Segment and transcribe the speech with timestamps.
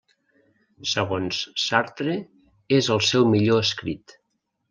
[0.91, 2.15] Segons Sartre,
[2.79, 4.17] és el seu millor escrit.